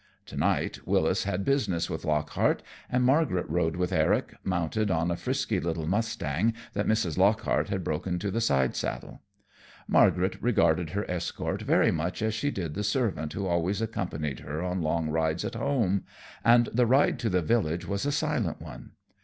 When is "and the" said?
16.43-16.87